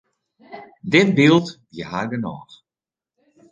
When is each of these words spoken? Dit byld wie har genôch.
Dit 0.93 1.09
byld 1.17 1.47
wie 1.73 1.85
har 1.91 2.07
genôch. 2.11 2.51